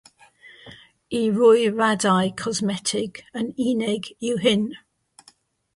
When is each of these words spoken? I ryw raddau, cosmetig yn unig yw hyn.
I 1.19 1.21
ryw 1.35 1.59
raddau, 1.81 2.31
cosmetig 2.43 3.21
yn 3.43 3.53
unig 3.69 4.13
yw 4.29 4.41
hyn. 4.47 4.65